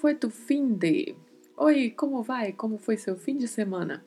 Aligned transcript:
Foi 0.00 0.14
tu 0.14 0.30
fim 0.30 0.72
de? 0.72 1.14
Oi, 1.58 1.90
como 1.90 2.22
vai? 2.22 2.54
Como 2.54 2.78
foi 2.78 2.96
seu 2.96 3.16
fim 3.16 3.36
de 3.36 3.46
semana? 3.46 4.02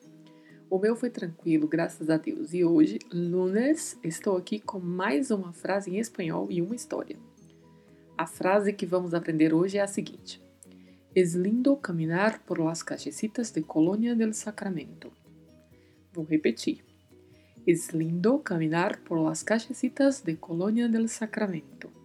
O 0.68 0.76
meu 0.76 0.96
foi 0.96 1.08
tranquilo, 1.08 1.68
graças 1.68 2.10
a 2.10 2.16
Deus. 2.16 2.52
E 2.52 2.64
hoje, 2.64 2.98
lunes, 3.12 3.96
estou 4.02 4.36
aqui 4.36 4.58
com 4.58 4.80
mais 4.80 5.30
uma 5.30 5.52
frase 5.52 5.92
em 5.92 6.00
espanhol 6.00 6.48
e 6.50 6.60
uma 6.60 6.74
história. 6.74 7.16
A 8.18 8.26
frase 8.26 8.72
que 8.72 8.84
vamos 8.84 9.14
aprender 9.14 9.54
hoje 9.54 9.78
é 9.78 9.82
a 9.82 9.86
seguinte: 9.86 10.42
Es 11.14 11.34
lindo 11.34 11.76
caminar 11.76 12.42
por 12.44 12.58
las 12.58 12.82
callecitas 12.82 13.52
de 13.52 13.62
Colônia 13.62 14.16
del 14.16 14.34
Sacramento. 14.34 15.12
Vou 16.12 16.24
repetir. 16.24 16.84
Es 17.64 17.92
lindo 17.92 18.40
caminar 18.40 18.98
por 19.04 19.20
las 19.20 19.44
callecitas 19.44 20.24
de 20.24 20.36
Colônia 20.38 20.88
del 20.88 21.08
Sacramento. 21.08 22.03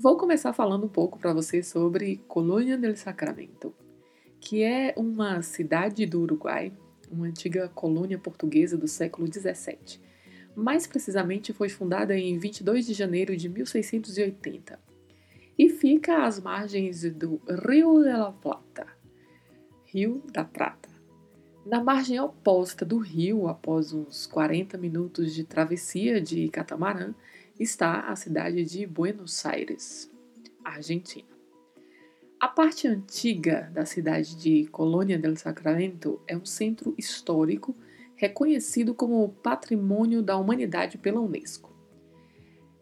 Vou 0.00 0.16
começar 0.16 0.52
falando 0.52 0.86
um 0.86 0.88
pouco 0.88 1.18
para 1.18 1.32
você 1.32 1.60
sobre 1.60 2.18
Colônia 2.28 2.78
del 2.78 2.96
Sacramento, 2.96 3.74
que 4.40 4.62
é 4.62 4.94
uma 4.96 5.42
cidade 5.42 6.06
do 6.06 6.20
Uruguai, 6.20 6.72
uma 7.10 7.26
antiga 7.26 7.68
colônia 7.70 8.16
portuguesa 8.16 8.76
do 8.76 8.86
século 8.86 9.26
17. 9.26 10.00
Mais 10.54 10.86
precisamente, 10.86 11.52
foi 11.52 11.68
fundada 11.68 12.16
em 12.16 12.38
22 12.38 12.86
de 12.86 12.94
janeiro 12.94 13.36
de 13.36 13.48
1680 13.48 14.78
e 15.58 15.68
fica 15.68 16.24
às 16.24 16.38
margens 16.38 17.02
do 17.12 17.40
Rio 17.48 18.00
de 18.00 18.12
la 18.12 18.30
Plata, 18.30 18.86
Rio 19.84 20.22
da 20.32 20.44
Prata. 20.44 20.88
Na 21.66 21.82
margem 21.82 22.20
oposta 22.20 22.84
do 22.84 22.98
rio, 22.98 23.48
após 23.48 23.92
uns 23.92 24.26
40 24.28 24.78
minutos 24.78 25.34
de 25.34 25.42
travessia 25.42 26.20
de 26.20 26.48
catamarã, 26.50 27.12
está 27.58 28.00
a 28.00 28.14
cidade 28.14 28.64
de 28.64 28.86
Buenos 28.86 29.44
Aires, 29.44 30.10
Argentina. 30.64 31.28
A 32.40 32.46
parte 32.46 32.86
antiga 32.86 33.68
da 33.74 33.84
cidade 33.84 34.36
de 34.36 34.66
Colônia 34.68 35.18
del 35.18 35.36
Sacramento 35.36 36.20
é 36.28 36.36
um 36.36 36.44
centro 36.44 36.94
histórico 36.96 37.74
reconhecido 38.14 38.94
como 38.94 39.28
Patrimônio 39.42 40.22
da 40.22 40.36
Humanidade 40.36 40.98
pela 40.98 41.20
Unesco. 41.20 41.76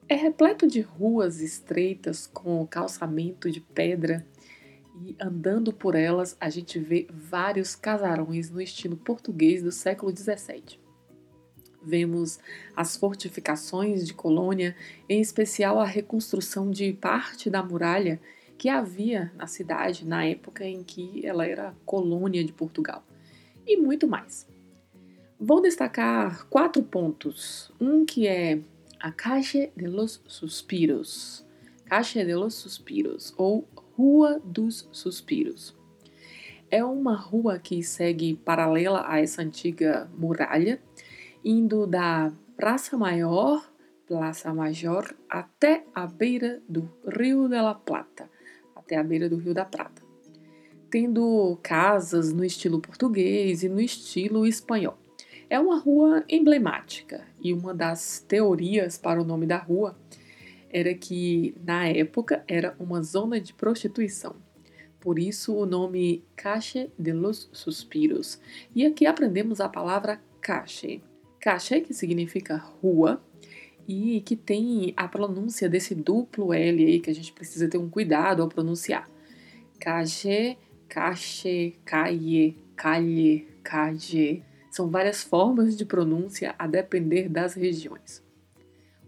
É 0.08 0.14
repleto 0.14 0.66
de 0.66 0.82
ruas 0.82 1.40
estreitas 1.40 2.26
com 2.26 2.66
calçamento 2.66 3.50
de 3.50 3.60
pedra 3.60 4.26
e 5.02 5.16
andando 5.20 5.72
por 5.72 5.94
elas 5.94 6.36
a 6.38 6.50
gente 6.50 6.78
vê 6.78 7.06
vários 7.10 7.74
casarões 7.74 8.50
no 8.50 8.60
estilo 8.60 8.96
português 8.96 9.62
do 9.62 9.72
século 9.72 10.14
XVII 10.14 10.85
vemos 11.86 12.38
as 12.74 12.96
fortificações 12.96 14.06
de 14.06 14.12
Colônia, 14.12 14.74
em 15.08 15.20
especial 15.20 15.78
a 15.78 15.86
reconstrução 15.86 16.70
de 16.70 16.92
parte 16.92 17.48
da 17.48 17.62
muralha 17.62 18.20
que 18.58 18.68
havia 18.68 19.30
na 19.36 19.46
cidade 19.46 20.04
na 20.04 20.24
época 20.24 20.64
em 20.64 20.82
que 20.82 21.24
ela 21.24 21.46
era 21.46 21.74
colônia 21.84 22.42
de 22.44 22.52
Portugal, 22.52 23.04
e 23.66 23.76
muito 23.76 24.08
mais. 24.08 24.46
Vou 25.38 25.60
destacar 25.60 26.46
quatro 26.48 26.82
pontos. 26.82 27.70
Um 27.78 28.06
que 28.06 28.26
é 28.26 28.58
a 28.98 29.12
Caixa 29.12 29.68
de 29.76 29.86
los 29.86 30.22
Suspiros, 30.26 31.44
Caixa 31.84 32.24
de 32.24 32.34
los 32.34 32.54
Suspiros, 32.54 33.34
ou 33.36 33.68
Rua 33.96 34.40
dos 34.42 34.88
Suspiros. 34.92 35.76
É 36.70 36.82
uma 36.82 37.14
rua 37.14 37.58
que 37.58 37.82
segue 37.82 38.34
paralela 38.34 39.04
a 39.06 39.20
essa 39.20 39.42
antiga 39.42 40.10
muralha 40.16 40.80
indo 41.48 41.86
da 41.86 42.32
Praça 42.56 42.98
Maior, 42.98 43.72
Praça 44.04 44.52
Major, 44.52 45.14
até 45.30 45.84
a 45.94 46.04
beira 46.04 46.60
do 46.68 46.90
Rio 47.06 47.48
de 47.48 47.54
la 47.54 47.72
Plata, 47.72 48.28
até 48.74 48.96
a 48.96 49.02
beira 49.04 49.28
do 49.28 49.36
Rio 49.36 49.54
da 49.54 49.64
Prata, 49.64 50.02
tendo 50.90 51.56
casas 51.62 52.32
no 52.32 52.44
estilo 52.44 52.80
português 52.80 53.62
e 53.62 53.68
no 53.68 53.80
estilo 53.80 54.44
espanhol. 54.44 54.98
É 55.48 55.60
uma 55.60 55.78
rua 55.78 56.24
emblemática 56.28 57.24
e 57.40 57.52
uma 57.52 57.72
das 57.72 58.18
teorias 58.26 58.98
para 58.98 59.22
o 59.22 59.24
nome 59.24 59.46
da 59.46 59.58
rua 59.58 59.96
era 60.68 60.92
que, 60.94 61.54
na 61.64 61.86
época, 61.86 62.42
era 62.48 62.74
uma 62.76 63.00
zona 63.04 63.40
de 63.40 63.54
prostituição. 63.54 64.34
Por 64.98 65.16
isso 65.16 65.54
o 65.54 65.64
nome 65.64 66.24
Caixa 66.34 66.88
de 66.98 67.12
los 67.12 67.48
Suspiros. 67.52 68.40
E 68.74 68.84
aqui 68.84 69.06
aprendemos 69.06 69.60
a 69.60 69.68
palavra 69.68 70.20
Cachê, 71.46 71.80
que 71.80 71.94
significa 71.94 72.56
rua, 72.56 73.22
e 73.86 74.20
que 74.22 74.34
tem 74.34 74.92
a 74.96 75.06
pronúncia 75.06 75.68
desse 75.68 75.94
duplo 75.94 76.52
L 76.52 76.84
aí 76.84 76.98
que 76.98 77.08
a 77.08 77.14
gente 77.14 77.32
precisa 77.32 77.68
ter 77.68 77.78
um 77.78 77.88
cuidado 77.88 78.42
ao 78.42 78.48
pronunciar. 78.48 79.08
Cachê, 79.78 80.56
cachê, 80.88 81.74
caie, 81.84 82.58
calhe, 82.74 83.46
caje. 83.62 84.42
São 84.72 84.90
várias 84.90 85.22
formas 85.22 85.76
de 85.76 85.84
pronúncia 85.84 86.52
a 86.58 86.66
depender 86.66 87.28
das 87.28 87.54
regiões. 87.54 88.20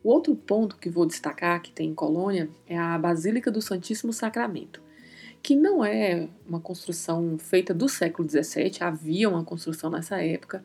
O 0.05 0.09
outro 0.09 0.37
ponto 0.37 0.77
que 0.77 0.89
vou 0.89 1.07
destacar 1.07 1.61
que 1.61 1.73
tem 1.73 1.91
em 1.91 1.95
Colônia 1.95 2.49
é 2.69 2.79
a 2.79 2.97
Basílica 2.97 3.51
do 3.51 3.61
Santíssimo 3.61 4.13
Sacramento, 4.13 4.81
que 5.43 5.57
não 5.57 5.85
é 5.85 6.29
uma 6.47 6.61
construção 6.61 7.37
feita 7.37 7.75
do 7.75 7.89
século 7.89 8.29
XVII, 8.31 8.79
havia 8.79 9.29
uma 9.29 9.43
construção 9.43 9.91
nessa 9.91 10.23
época, 10.23 10.63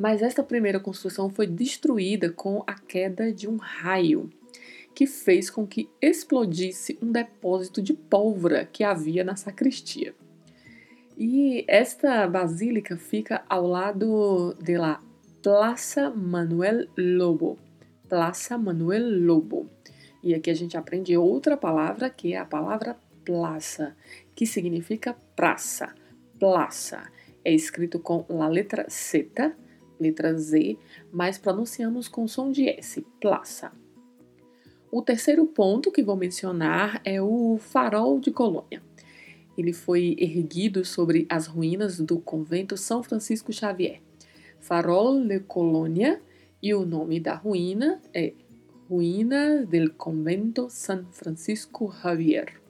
mas 0.00 0.22
esta 0.22 0.42
primeira 0.42 0.80
construção 0.80 1.28
foi 1.28 1.46
destruída 1.46 2.32
com 2.32 2.64
a 2.66 2.72
queda 2.72 3.30
de 3.30 3.46
um 3.46 3.58
raio, 3.58 4.30
que 4.94 5.06
fez 5.06 5.50
com 5.50 5.66
que 5.66 5.90
explodisse 6.00 6.98
um 7.02 7.12
depósito 7.12 7.82
de 7.82 7.92
pólvora 7.92 8.64
que 8.64 8.82
havia 8.82 9.22
na 9.22 9.36
sacristia. 9.36 10.14
E 11.18 11.66
esta 11.68 12.26
basílica 12.26 12.96
fica 12.96 13.44
ao 13.46 13.66
lado 13.66 14.54
da 14.54 15.02
Plaza 15.42 16.08
Manuel 16.08 16.86
Lobo. 16.96 17.58
Plaza 18.08 18.56
Manuel 18.56 19.04
Lobo. 19.26 19.68
E 20.24 20.32
aqui 20.32 20.48
a 20.48 20.54
gente 20.54 20.78
aprende 20.78 21.14
outra 21.14 21.58
palavra 21.58 22.08
que 22.08 22.32
é 22.32 22.38
a 22.38 22.46
palavra 22.46 22.96
plaza, 23.22 23.94
que 24.34 24.46
significa 24.46 25.14
praça. 25.36 25.94
Plaza 26.38 27.02
é 27.44 27.52
escrito 27.52 27.98
com 27.98 28.24
a 28.40 28.48
letra 28.48 28.86
Z 28.88 29.60
letra 30.00 30.34
Z, 30.36 30.78
mas 31.12 31.38
pronunciamos 31.38 32.08
com 32.08 32.26
som 32.26 32.50
de 32.50 32.68
S, 32.68 33.04
plaça. 33.20 33.72
O 34.90 35.02
terceiro 35.02 35.46
ponto 35.46 35.92
que 35.92 36.02
vou 36.02 36.16
mencionar 36.16 37.00
é 37.04 37.22
o 37.22 37.58
Farol 37.58 38.18
de 38.18 38.32
Colônia. 38.32 38.82
Ele 39.56 39.72
foi 39.72 40.16
erguido 40.18 40.84
sobre 40.84 41.26
as 41.28 41.46
ruínas 41.46 42.00
do 42.00 42.18
convento 42.18 42.76
São 42.76 43.02
Francisco 43.02 43.52
Xavier. 43.52 44.00
Farol 44.58 45.24
de 45.24 45.40
Colônia 45.40 46.20
e 46.62 46.74
o 46.74 46.84
nome 46.84 47.20
da 47.20 47.34
ruína 47.34 48.00
é 48.12 48.32
Ruína 48.88 49.64
del 49.66 49.92
Convento 49.94 50.68
San 50.68 51.04
Francisco 51.12 51.94
Javier. 52.02 52.60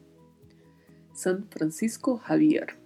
San 1.15 1.45
Francisco 1.49 2.21
Javier. 2.29 2.77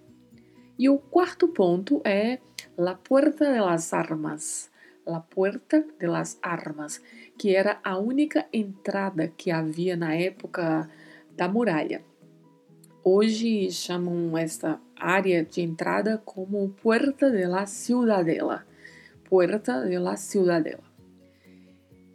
E 0.79 0.89
o 0.89 0.99
quarto 0.99 1.49
ponto 1.49 2.01
é 2.05 2.39
La 2.77 2.97
Puerta 2.97 3.53
de 3.53 3.61
las 3.61 3.95
Armas. 3.95 4.73
La 5.07 5.23
Puerta 5.23 5.85
de 6.01 6.09
las 6.09 6.39
Armas, 6.43 7.03
que 7.39 7.55
era 7.55 7.81
a 7.85 7.99
única 7.99 8.49
entrada 8.51 9.29
que 9.29 9.53
havia 9.53 9.97
na 9.97 10.17
época 10.17 10.91
da 11.37 11.47
muralha. 11.47 12.03
Hoje 13.05 13.71
chamam 13.71 14.37
esta 14.39 14.81
área 14.97 15.45
de 15.45 15.63
entrada 15.63 16.21
como 16.25 16.71
Puerta 16.71 17.31
de 17.31 17.47
la 17.47 17.69
Ciudadela. 17.69 18.67
Puerta 19.29 19.81
de 19.81 20.01
la 20.01 20.17
Ciudadela. 20.17 20.83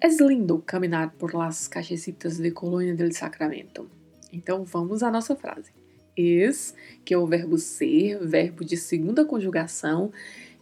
Es 0.01 0.19
lindo 0.19 0.61
caminhar 0.65 1.13
por 1.13 1.35
las 1.35 1.69
callecitas 1.69 2.37
de 2.37 2.51
Colônia 2.51 2.95
del 2.95 3.13
Sacramento. 3.13 3.89
Então 4.33 4.65
vamos 4.65 5.03
à 5.03 5.09
nossa 5.09 5.37
frase. 5.37 5.71
Es, 6.17 6.75
que 7.05 7.13
é 7.13 7.17
o 7.17 7.25
verbo 7.25 7.57
ser, 7.57 8.19
verbo 8.19 8.65
de 8.65 8.75
segunda 8.75 9.23
conjugação, 9.23 10.11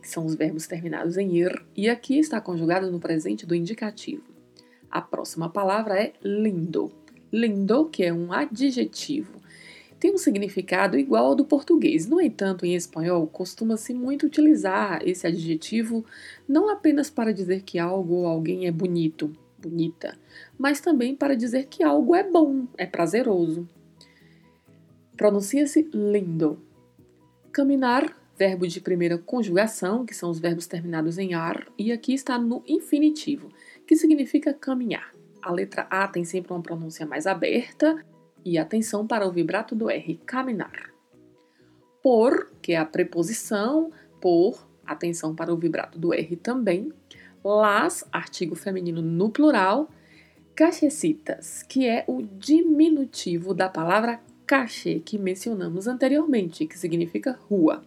que 0.02 0.08
são 0.08 0.26
os 0.26 0.36
verbos 0.36 0.68
terminados 0.68 1.18
em 1.18 1.38
ir, 1.38 1.66
e 1.76 1.90
aqui 1.90 2.18
está 2.20 2.40
conjugado 2.40 2.92
no 2.92 3.00
presente 3.00 3.46
do 3.46 3.56
indicativo. 3.56 4.24
A 4.90 5.02
próxima 5.02 5.50
palavra 5.50 6.02
é 6.02 6.14
lindo. 6.24 6.92
Lindo, 7.32 7.86
que 7.90 8.04
é 8.04 8.14
um 8.14 8.32
adjetivo, 8.32 9.42
tem 10.00 10.14
um 10.14 10.18
significado 10.18 10.98
igual 10.98 11.28
ao 11.28 11.36
do 11.36 11.44
português. 11.44 12.08
No 12.08 12.22
entanto, 12.22 12.66
em 12.66 12.76
espanhol, 12.76 13.26
costuma-se 13.28 13.94
muito 13.94 14.26
utilizar 14.26 15.02
esse 15.08 15.26
adjetivo 15.26 16.06
não 16.48 16.70
apenas 16.70 17.10
para 17.10 17.34
dizer 17.34 17.64
que 17.64 17.80
algo 17.80 18.16
ou 18.16 18.28
alguém 18.28 18.68
é 18.68 18.72
bonito, 18.72 19.36
bonita, 19.58 20.18
mas 20.58 20.80
também 20.80 21.16
para 21.16 21.36
dizer 21.36 21.66
que 21.68 21.84
algo 21.84 22.16
é 22.16 22.24
bom, 22.24 22.68
é 22.78 22.86
prazeroso. 22.86 23.68
Pronuncia-se 25.16 25.90
lindo. 25.94 26.62
Caminhar, 27.52 28.16
verbo 28.38 28.68
de 28.68 28.80
primeira 28.80 29.18
conjugação, 29.18 30.06
que 30.06 30.14
são 30.14 30.30
os 30.30 30.40
verbos 30.40 30.68
terminados 30.68 31.18
em 31.18 31.34
ar, 31.34 31.68
e 31.78 31.92
aqui 31.92 32.14
está 32.14 32.38
no 32.38 32.64
infinitivo, 32.68 33.50
que 33.86 33.96
significa 33.96 34.54
caminhar. 34.54 35.12
A 35.42 35.52
letra 35.52 35.88
A 35.90 36.08
tem 36.08 36.24
sempre 36.24 36.54
uma 36.54 36.62
pronúncia 36.62 37.06
mais 37.06 37.26
aberta 37.26 38.06
e 38.46 38.58
atenção 38.58 39.08
para 39.08 39.28
o 39.28 39.32
vibrato 39.32 39.76
do 39.76 39.90
R, 39.90 40.20
caminhar. 40.26 40.92
Por, 42.04 42.52
que 42.62 42.74
é 42.74 42.78
a 42.78 42.86
preposição, 42.86 43.92
por, 44.22 44.68
atenção 44.86 45.36
para 45.36 45.54
o 45.54 45.58
vibrato 45.58 46.00
do 46.00 46.14
R 46.14 46.36
também. 46.38 46.92
Las, 47.44 48.06
artigo 48.12 48.56
feminino 48.56 49.02
no 49.02 49.30
plural. 49.30 49.90
Cachecitas, 50.56 51.64
que 51.64 51.86
é 51.86 52.04
o 52.08 52.22
diminutivo 52.22 53.54
da 53.54 53.70
palavra 53.70 54.20
cachê 54.46 55.00
que 55.00 55.18
mencionamos 55.18 55.88
anteriormente, 55.88 56.66
que 56.66 56.80
significa 56.80 57.38
rua. 57.50 57.84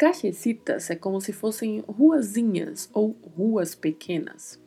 Cachecitas 0.00 0.88
é 0.88 0.96
como 0.96 1.20
se 1.20 1.30
fossem 1.30 1.84
ruazinhas 1.86 2.88
ou 2.94 3.14
ruas 3.36 3.74
pequenas. 3.74 4.58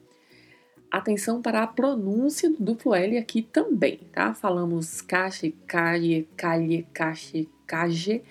Atenção 0.91 1.41
para 1.41 1.63
a 1.63 1.65
pronúncia 1.65 2.51
do 2.51 2.57
duplo 2.57 2.93
L 2.93 3.17
aqui 3.17 3.41
também, 3.41 4.01
tá? 4.11 4.35
Falamos 4.35 5.01
cache, 5.01 5.55
calle, 5.65 6.29
calhe, 6.37 6.87
cache, 6.93 7.49
cage. 7.65 8.21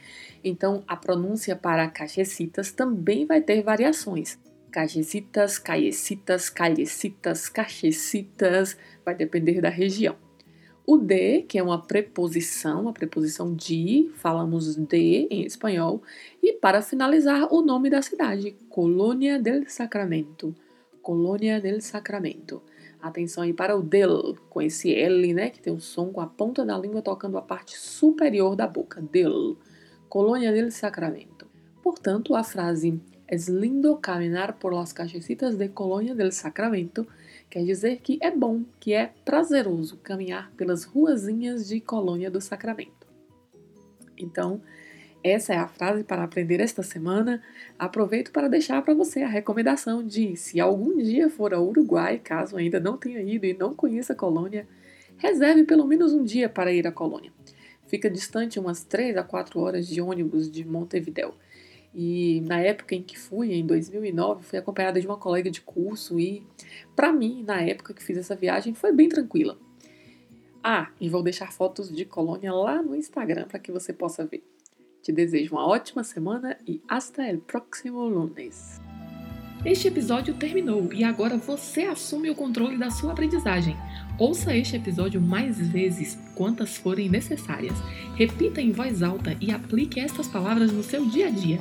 Então, 0.44 0.84
a 0.87 0.94
pronúncia 0.94 1.56
para 1.56 1.88
cachecitas 1.88 2.70
também 2.70 3.26
vai 3.26 3.40
ter 3.40 3.64
variações. 3.64 4.38
Cachecitas, 4.70 5.58
caiecitas, 5.58 6.48
calhecitas, 6.48 7.48
cachecitas, 7.48 8.76
vai 9.05 9.16
depender 9.16 9.60
da 9.60 9.70
região. 9.70 10.14
O 10.84 10.96
de, 10.96 11.43
que 11.43 11.58
é 11.58 11.62
uma 11.62 11.81
preposição, 11.81 12.88
a 12.88 12.93
preposição 12.93 13.55
de, 13.55 14.11
falamos 14.17 14.76
de 14.76 15.29
em 15.31 15.44
espanhol. 15.44 16.02
E 16.43 16.52
para 16.55 16.82
finalizar, 16.82 17.52
o 17.52 17.62
nome 17.62 17.88
da 17.88 18.02
cidade, 18.02 18.56
Colônia 18.69 19.40
del 19.40 19.69
Sacramento. 19.69 20.55
Colônia 21.00 21.61
del 21.61 21.81
Sacramento. 21.81 22.62
Atenção 23.00 23.43
aí 23.44 23.52
para 23.52 23.76
o 23.76 23.82
del, 23.82 24.37
com 24.50 24.61
esse 24.61 24.93
L, 24.94 25.34
né, 25.34 25.50
que 25.50 25.61
tem 25.61 25.73
o 25.73 25.81
som 25.81 26.12
com 26.12 26.20
a 26.20 26.26
ponta 26.26 26.64
da 26.64 26.79
língua 26.79 27.02
tocando 27.02 27.38
a 27.38 27.43
parte 27.43 27.76
superior 27.76 28.56
da 28.56 28.67
boca. 28.67 29.00
Del. 29.00 29.56
Colônia 30.08 30.52
del 30.52 30.70
Sacramento. 30.70 31.46
Portanto, 31.82 32.34
a 32.34 32.44
frase 32.44 33.00
Es 33.32 33.49
lindo 33.49 34.02
caminar 34.02 34.58
por 34.58 34.75
las 34.75 34.93
callecitas 34.93 35.56
de 35.56 35.73
Colônia 35.73 36.14
del 36.14 36.32
Sacramento 36.32 37.06
Quer 37.52 37.64
dizer 37.64 37.99
que 37.99 38.19
é 38.22 38.31
bom, 38.31 38.64
que 38.81 38.94
é 38.94 39.12
prazeroso 39.26 39.99
caminhar 39.99 40.50
pelas 40.56 40.84
ruazinhas 40.84 41.69
de 41.69 41.82
Colônia 41.82 42.31
do 42.31 42.40
Sacramento. 42.40 43.06
Então, 44.16 44.62
essa 45.22 45.52
é 45.52 45.58
a 45.58 45.69
frase 45.69 46.02
para 46.02 46.25
aprender 46.25 46.60
esta 46.60 46.82
semana. 46.82 47.43
Aproveito 47.78 48.32
para 48.32 48.49
deixar 48.49 48.81
para 48.81 48.94
você 48.94 49.20
a 49.20 49.28
recomendação 49.28 50.02
de, 50.02 50.34
se 50.34 50.58
algum 50.60 50.96
dia 50.96 51.28
for 51.28 51.52
ao 51.52 51.69
Uruguai, 51.69 52.19
caso 52.25 52.56
ainda 52.56 52.81
não 52.81 52.96
tenha 52.96 53.20
ido 53.20 53.44
e 53.44 53.52
não 53.52 53.75
conheça 53.75 54.14
a 54.14 54.16
Colônia, 54.16 54.66
reserve 55.19 55.64
pelo 55.64 55.87
menos 55.87 56.14
um 56.14 56.25
dia 56.25 56.48
para 56.48 56.72
ir 56.72 56.87
à 56.87 56.90
Colônia. 56.90 57.34
Fica 57.87 58.08
distante 58.08 58.58
umas 58.58 58.82
3 58.82 59.19
a 59.19 59.22
4 59.22 59.60
horas 59.60 59.87
de 59.87 60.00
ônibus 60.00 60.50
de 60.50 60.64
Montevideo. 60.64 61.34
E 61.94 62.41
na 62.47 62.61
época 62.61 62.94
em 62.94 63.03
que 63.03 63.19
fui, 63.19 63.53
em 63.53 63.67
2009, 63.67 64.44
fui 64.44 64.59
acompanhada 64.59 65.00
de 65.00 65.06
uma 65.06 65.17
colega 65.17 65.50
de 65.50 65.61
curso 65.61 66.19
e, 66.19 66.43
para 66.97 67.12
mim, 67.12 67.44
na 67.47 67.61
época 67.61 67.93
que 67.93 68.03
fiz 68.03 68.17
essa 68.17 68.35
viagem, 68.35 68.73
foi 68.73 68.93
bem 68.93 69.09
tranquila. 69.09 69.59
Ah, 70.65 70.91
e 71.00 71.09
vou 71.09 71.23
deixar 71.23 71.53
fotos 71.53 71.94
de 71.94 72.05
colônia 72.05 72.53
lá 72.53 72.81
no 72.81 72.94
Instagram 72.94 73.47
para 73.47 73.59
que 73.59 73.73
você 73.73 73.93
possa 73.93 74.25
ver. 74.25 74.43
Te 75.03 75.11
desejo 75.11 75.56
uma 75.56 75.67
ótima 75.67 76.05
semana 76.05 76.56
e 76.67 76.81
hasta 76.89 77.29
el 77.29 77.39
próximo 77.39 78.06
lunes. 78.06 78.81
Este 79.65 79.89
episódio 79.89 80.35
terminou 80.35 80.93
e 80.93 81.05
agora 81.05 81.37
você 81.37 81.83
assume 81.83 82.31
o 82.31 82.35
controle 82.35 82.77
da 82.77 82.91
sua 82.91 83.12
aprendizagem. 83.12 83.77
Ouça 84.19 84.56
este 84.56 84.77
episódio 84.77 85.21
mais 85.21 85.56
vezes, 85.69 86.19
quantas 86.35 86.77
forem 86.77 87.09
necessárias. 87.09 87.75
Repita 88.17 88.61
em 88.61 88.73
voz 88.73 89.03
alta 89.03 89.37
e 89.41 89.50
aplique 89.50 90.00
estas 90.00 90.29
palavras 90.29 90.73
no 90.73 90.83
seu 90.83 91.05
dia 91.06 91.27
a 91.27 91.31
dia. 91.31 91.61